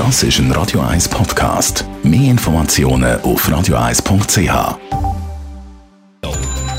Das 0.00 0.22
ist 0.22 0.38
ein 0.38 0.50
Radio 0.52 0.80
1 0.80 1.10
Podcast. 1.10 1.84
Mehr 2.02 2.30
Informationen 2.30 3.20
auf 3.20 3.46
radio1.ch. 3.46 4.78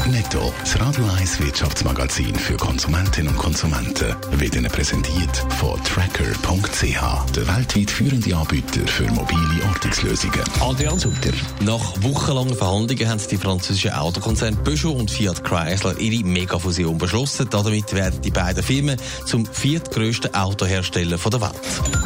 Netto, 0.09 0.51
das 0.59 0.82
Radio 0.82 1.05
1 1.19 1.39
Wirtschaftsmagazin 1.39 2.33
für 2.33 2.57
Konsumentinnen 2.57 3.31
und 3.31 3.37
Konsumenten, 3.37 4.15
wird 4.31 4.55
Ihnen 4.55 4.71
präsentiert 4.71 5.37
von 5.59 5.79
Tracker.ch, 5.83 7.31
der 7.35 7.47
weltweit 7.47 7.92
führende 7.92 8.36
Anbieter 8.36 8.88
für 8.88 9.04
mobile 9.11 9.65
Ortungslösungen. 9.69 10.41
Adrian 10.59 10.97
Sutter. 10.97 11.31
Nach 11.59 11.93
wochenlangen 12.01 12.55
Verhandlungen 12.55 13.07
haben 13.07 13.21
die 13.29 13.38
französischen 13.38 13.91
Autokonzerne 13.91 14.57
Peugeot 14.57 14.93
und 14.93 15.11
Fiat 15.11 15.43
Chrysler 15.43 15.95
ihre 15.99 16.25
Megafusion 16.25 16.97
beschlossen. 16.97 17.47
Damit 17.51 17.93
werden 17.93 18.19
die 18.23 18.31
beiden 18.31 18.63
Firmen 18.63 18.97
zum 19.27 19.45
viertgrößten 19.45 20.33
Autohersteller 20.33 21.17
der 21.17 21.41
Welt. 21.41 22.00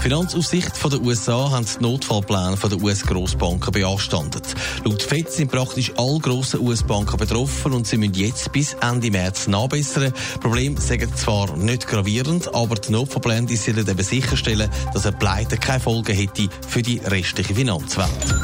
Finanzaussicht 0.00 0.76
von 0.76 0.90
den 0.90 1.04
USA 1.04 1.50
haben 1.50 1.66
die 1.66 1.82
Notfallpläne 1.82 2.56
der 2.56 2.82
US-Grossbanken 2.82 3.70
beanstandet. 3.70 4.44
Laut 4.84 5.02
FED 5.02 5.30
sind 5.30 5.50
praktisch 5.50 5.92
alle 5.96 6.18
grossen 6.18 6.60
US-Banken 6.60 7.18
betroffen 7.18 7.74
und 7.74 7.86
sie 7.86 7.98
müssen 7.98 8.14
jetzt 8.14 8.50
bis 8.50 8.74
Ende 8.80 9.10
März 9.10 9.46
nachbessern. 9.46 10.12
Problem 10.40 10.78
sagen 10.78 11.14
zwar 11.14 11.54
nicht 11.56 11.86
gravierend, 11.86 12.54
aber 12.54 12.76
die 12.76 12.92
Notfallpläne 12.92 13.54
sollen 13.56 13.86
eben 13.86 14.02
sicherstellen, 14.02 14.70
dass 14.94 15.04
eine 15.04 15.16
Pleite 15.18 15.58
keine 15.58 15.80
Folgen 15.80 16.16
hätte 16.16 16.48
für 16.66 16.80
die 16.80 16.98
restliche 16.98 17.54
Finanzwelt. 17.54 18.39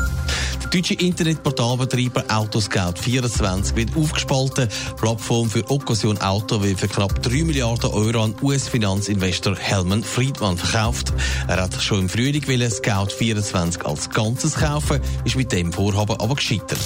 Der 0.66 0.80
deutsche 0.80 0.94
Internetportalbetreiber 0.94 2.24
Autoscout24 2.24 3.76
wird 3.76 3.96
aufgespalten. 3.96 4.68
Plattform 4.96 5.48
für 5.48 5.70
Occasion 5.70 6.18
Auto 6.18 6.60
wird 6.60 6.80
für 6.80 6.88
knapp 6.88 7.22
3 7.22 7.44
Milliarden 7.44 7.92
Euro 7.92 8.24
an 8.24 8.34
US-Finanzinvestor 8.42 9.56
Helman 9.56 10.02
Friedman 10.02 10.58
verkauft. 10.58 11.12
Er 11.46 11.62
hat 11.62 11.80
schon 11.80 12.00
im 12.00 12.08
Frühling 12.08 12.42
Scout24 12.42 13.84
als 13.84 14.10
Ganzes 14.10 14.56
kaufen, 14.56 15.00
ist 15.24 15.36
mit 15.36 15.52
dem 15.52 15.72
Vorhaben 15.72 16.18
aber 16.18 16.34
gescheitert. 16.34 16.80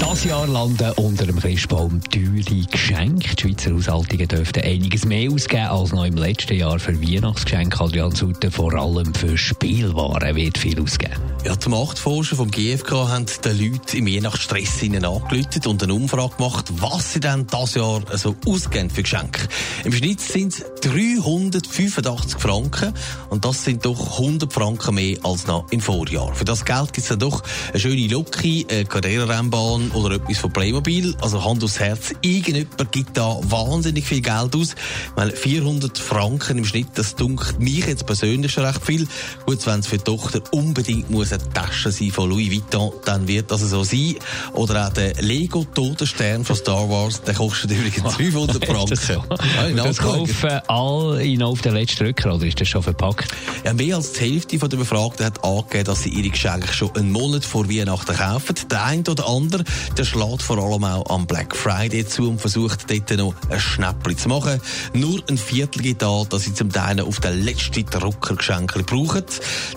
Das 0.00 0.24
Jahr 0.24 0.46
landen 0.46 0.90
unter 0.96 1.26
dem 1.26 1.38
Christbaum 1.38 2.00
teure 2.10 2.66
Geschenke. 2.70 3.36
Die 3.36 3.42
Schweizer 3.42 3.74
Haushaltungen 3.74 4.26
dürften 4.26 4.64
einiges 4.64 5.04
mehr 5.04 5.30
ausgeben 5.30 5.66
als 5.66 5.92
noch 5.92 6.06
im 6.06 6.16
letzten 6.16 6.54
Jahr 6.54 6.78
für 6.78 7.00
Weihnachtsgeschenke. 7.00 7.78
Adrian 7.78 8.14
Sutter, 8.14 8.50
vor 8.50 8.72
allem 8.72 9.12
für 9.14 9.36
Spielwaren 9.36 10.34
wird 10.34 10.56
viel 10.56 10.80
ausgeben. 10.80 11.20
Ja, 11.44 11.54
die 11.54 11.68
Machtforscher 11.68 12.36
vom 12.36 12.50
GfK 12.50 13.08
haben 13.08 13.26
den 13.44 13.58
Leuten 13.58 13.96
im 13.98 14.06
Weihnachtsstress 14.06 14.82
angelötet 14.82 15.66
und 15.66 15.82
eine 15.82 15.94
Umfrage 15.94 16.36
gemacht, 16.36 16.66
was 16.72 17.12
sie 17.12 17.20
denn 17.20 17.46
das 17.46 17.74
Jahr 17.74 18.02
so 18.14 18.34
ausgeben 18.46 18.90
für 18.90 19.02
Geschenke. 19.02 19.48
Im 19.84 19.92
Schnitt 19.92 20.20
sind 20.20 20.54
es 20.54 20.64
385 20.80 22.38
Franken 22.38 22.94
und 23.28 23.44
das 23.44 23.64
sind 23.64 23.84
doch 23.84 24.18
100 24.18 24.52
Franken 24.52 24.94
mehr 24.94 25.18
als 25.22 25.46
noch 25.46 25.70
im 25.70 25.80
Vorjahr. 25.80 26.34
Für 26.34 26.44
das 26.44 26.64
Geld 26.64 26.92
gibt 26.92 26.98
es 26.98 27.08
dann 27.08 27.20
doch 27.20 27.42
eine 27.70 27.80
schöne 27.80 28.06
Loki, 28.08 28.66
eine 28.70 28.84
Carrera-Rennbahn 28.84 29.89
oder 29.94 30.16
etwas 30.16 30.38
von 30.38 30.52
Playmobil. 30.52 31.14
Also 31.20 31.44
Hand 31.44 31.62
aufs 31.64 31.78
Herz, 31.78 32.12
irgendjemand 32.22 32.92
gibt 32.92 33.16
da 33.16 33.38
wahnsinnig 33.42 34.06
viel 34.06 34.20
Geld 34.20 34.54
aus, 34.54 34.74
weil 35.14 35.30
400 35.30 35.98
Franken 35.98 36.58
im 36.58 36.64
Schnitt, 36.64 36.88
das 36.94 37.14
dunkelt 37.16 37.60
mich 37.60 37.86
jetzt 37.86 38.06
persönlich 38.06 38.52
schon 38.52 38.64
recht 38.64 38.84
viel. 38.84 39.06
Gut, 39.46 39.66
wenn 39.66 39.80
es 39.80 39.86
für 39.86 39.98
die 39.98 40.04
Tochter 40.04 40.40
unbedingt 40.52 41.10
muss 41.10 41.32
eine 41.32 41.48
Tasche 41.52 41.92
sein 41.92 42.10
von 42.10 42.30
Louis 42.30 42.50
Vuitton, 42.50 42.92
dann 43.04 43.28
wird 43.28 43.50
das 43.50 43.60
so 43.60 43.84
sein. 43.84 44.16
Oder 44.52 44.86
auch 44.86 44.92
der 44.92 45.14
Lego 45.22 45.64
Totenstern 45.74 46.44
von 46.44 46.56
Star 46.56 46.88
Wars, 46.88 47.22
der 47.22 47.34
kostet 47.34 47.70
übrigens 47.70 48.14
500 48.16 48.64
Franken. 48.64 48.90
das, 48.90 49.06
so? 49.06 49.12
ja, 49.12 49.84
das 49.84 49.98
kaufen 49.98 50.60
alle 50.68 51.46
auf 51.46 51.60
den 51.62 51.74
letzten 51.74 52.04
Drücker, 52.04 52.34
oder 52.34 52.46
ist 52.46 52.60
das 52.60 52.68
schon 52.68 52.82
verpackt? 52.82 53.30
Ja, 53.64 53.72
mehr 53.72 53.96
als 53.96 54.12
die 54.12 54.20
Hälfte 54.20 54.58
der 54.58 54.76
Befragten 54.76 55.26
hat 55.26 55.44
angegeben, 55.44 55.84
dass 55.84 56.02
sie 56.02 56.10
ihre 56.10 56.30
Geschenke 56.30 56.72
schon 56.72 56.94
einen 56.96 57.12
Monat 57.12 57.44
vor 57.44 57.68
Weihnachten 57.68 58.16
kaufen. 58.16 58.54
Der 58.70 58.84
eine 58.84 59.02
oder 59.08 59.28
andere, 59.28 59.64
der 59.96 60.04
schlägt 60.04 60.42
vor 60.42 60.58
allem 60.58 60.84
auch 60.84 61.08
am 61.10 61.26
Black 61.26 61.56
Friday 61.56 62.06
zu 62.06 62.28
und 62.28 62.40
versucht 62.40 62.90
dort 62.90 63.18
noch 63.18 63.34
ein 63.48 63.60
Schnäppchen 63.60 64.18
zu 64.18 64.28
machen. 64.28 64.60
Nur 64.92 65.22
ein 65.28 65.38
Viertel 65.38 65.82
geht 65.82 66.02
da, 66.02 66.24
dass 66.28 66.44
sie 66.44 66.54
zum 66.54 66.70
Teil 66.70 67.00
auf 67.00 67.20
den 67.20 67.42
letzten 67.42 67.86
Drucker 67.86 68.36
Geschenke 68.36 68.82
brauchen. 68.82 69.24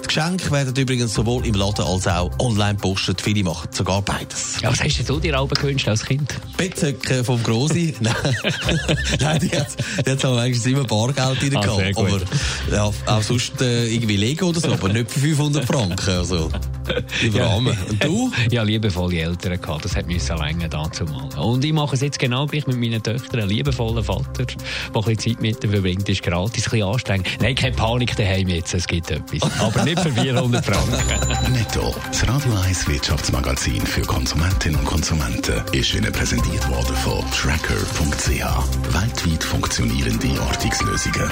Die 0.01 0.07
Geschenke 0.07 0.51
werden 0.51 0.75
übrigens 0.75 1.13
sowohl 1.13 1.45
im 1.45 1.53
Laden 1.53 1.85
als 1.85 2.07
auch 2.07 2.31
online 2.39 2.75
postet. 2.75 3.21
Viele 3.21 3.43
machen 3.43 3.69
sogar 3.71 4.01
beides. 4.01 4.61
Ja, 4.61 4.71
was 4.71 4.83
hast 4.83 5.07
du 5.07 5.19
dir 5.19 5.37
Alben 5.37 5.55
gewünscht 5.55 5.87
als 5.87 6.05
Kind? 6.05 6.33
Bettzöcke 6.57 7.23
vom 7.23 7.41
Grossi. 7.43 7.95
Nein, 7.99 9.39
die 9.39 9.49
hat, 9.51 9.67
die 10.05 10.11
hat 10.11 10.25
aber 10.25 10.41
eigentlich 10.41 10.65
immer 10.65 10.83
Bargeld 10.85 11.41
drin 11.41 11.57
ah, 11.57 11.61
gehabt. 11.61 11.97
Aber 11.97 12.21
ja, 12.71 12.91
auch 13.05 13.21
sonst 13.21 13.61
äh, 13.61 13.87
irgendwie 13.87 14.17
Lego 14.17 14.47
oder 14.47 14.59
so, 14.59 14.71
aber 14.71 14.89
nicht 14.89 15.11
für 15.11 15.19
500 15.19 15.65
Franken. 15.65 16.09
Also, 16.09 16.49
über 17.21 17.39
ja. 17.39 17.55
Und 17.55 18.03
du? 18.03 18.31
Ja, 18.51 18.63
liebevolle 18.63 19.19
Eltern 19.19 19.59
gehabt. 19.61 19.85
Das 19.85 19.95
hat 19.95 20.07
mich 20.07 20.23
so 20.23 20.33
lange 20.35 20.69
dazu 20.69 21.05
mal. 21.05 21.27
Und 21.39 21.63
ich 21.63 21.73
mache 21.73 21.95
es 21.95 22.01
jetzt 22.01 22.19
genau 22.19 22.45
gleich 22.47 22.67
mit 22.67 22.77
meinen 22.77 23.01
Töchtern. 23.01 23.41
Ein 23.41 23.49
liebevoller 23.49 24.03
Vater, 24.03 24.45
der 24.45 24.45
ein 24.45 24.91
bisschen 24.93 25.19
Zeit 25.19 25.41
mit 25.41 25.63
ihnen 25.63 25.73
verbringt, 25.73 26.09
ist 26.09 26.23
gratis, 26.23 26.65
ein 26.65 26.71
bisschen 26.71 26.87
anstrengend. 26.87 27.27
Nein, 27.41 27.55
keine 27.55 27.75
Panik 27.75 28.15
daheim 28.15 28.47
jetzt, 28.47 28.73
es 28.73 28.87
gibt 28.87 29.11
etwas. 29.11 29.41
Aber 29.59 29.83
nicht 29.83 29.99
für 29.99 30.11
400 30.11 30.65
Franken. 30.65 31.53
Netto, 31.53 31.93
das 32.07 32.27
Radio 32.27 32.53
1 32.65 32.87
Wirtschaftsmagazin 32.87 33.81
für 33.85 34.01
Konsumentinnen 34.01 34.79
und 34.79 34.85
Konsumenten, 34.85 35.61
ist 35.71 35.93
Ihnen 35.93 36.11
präsentiert 36.11 36.67
worden 36.69 36.95
von 36.97 37.19
Tracker.ch. 37.31 38.93
Weltweit 38.93 39.43
funktionierende 39.43 40.41
Ortungslösungen. 40.41 41.31